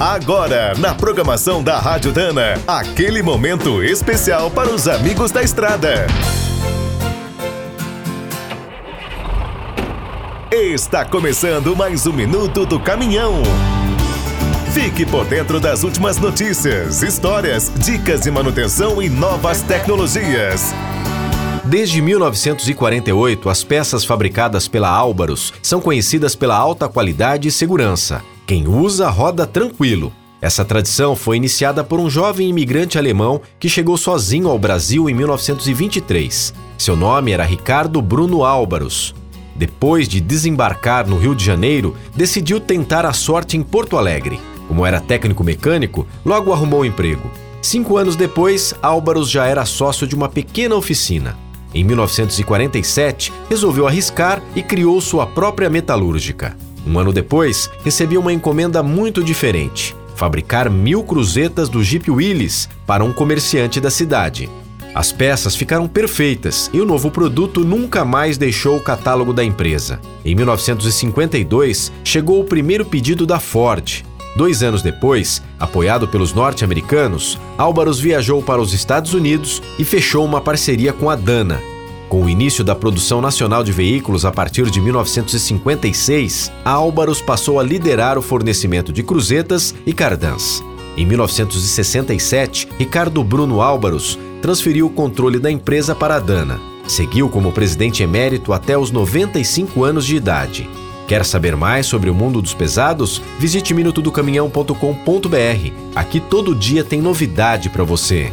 [0.00, 6.06] Agora, na programação da Rádio Dana, aquele momento especial para os amigos da estrada.
[10.52, 13.42] Está começando mais um minuto do caminhão.
[14.72, 20.72] Fique por dentro das últimas notícias, histórias, dicas de manutenção e novas tecnologias.
[21.64, 28.22] Desde 1948, as peças fabricadas pela Álvaros são conhecidas pela alta qualidade e segurança.
[28.48, 30.10] Quem usa roda tranquilo.
[30.40, 35.12] Essa tradição foi iniciada por um jovem imigrante alemão que chegou sozinho ao Brasil em
[35.12, 36.54] 1923.
[36.78, 39.14] Seu nome era Ricardo Bruno Álvaros.
[39.54, 44.40] Depois de desembarcar no Rio de Janeiro, decidiu tentar a sorte em Porto Alegre.
[44.66, 47.30] Como era técnico mecânico, logo arrumou um emprego.
[47.60, 51.36] Cinco anos depois, Álvaros já era sócio de uma pequena oficina.
[51.74, 56.56] Em 1947, resolveu arriscar e criou sua própria metalúrgica.
[56.86, 63.04] Um ano depois, recebeu uma encomenda muito diferente: fabricar mil cruzetas do Jeep Willys para
[63.04, 64.48] um comerciante da cidade.
[64.94, 70.00] As peças ficaram perfeitas e o novo produto nunca mais deixou o catálogo da empresa.
[70.24, 74.04] Em 1952, chegou o primeiro pedido da Ford.
[74.36, 80.40] Dois anos depois, apoiado pelos norte-americanos, Álvaros viajou para os Estados Unidos e fechou uma
[80.40, 81.60] parceria com a Dana,
[82.08, 87.60] com o início da produção nacional de veículos a partir de 1956, a Álvaros passou
[87.60, 90.62] a liderar o fornecimento de cruzetas e cardãs.
[90.96, 96.58] Em 1967, Ricardo Bruno Álvaros transferiu o controle da empresa para a Dana.
[96.86, 100.68] Seguiu como presidente emérito até os 95 anos de idade.
[101.06, 103.22] Quer saber mais sobre o mundo dos pesados?
[103.38, 105.72] Visite minutodocaminhão.com.br.
[105.94, 108.32] Aqui todo dia tem novidade para você.